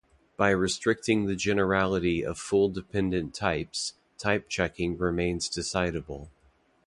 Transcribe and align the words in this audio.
By 0.35 0.49
restricting 0.49 1.27
the 1.27 1.35
generality 1.35 2.25
of 2.25 2.39
full 2.39 2.69
dependent 2.69 3.35
types 3.35 3.93
type 4.17 4.49
checking 4.49 4.97
remains 4.97 5.47
decidable. 5.47 6.29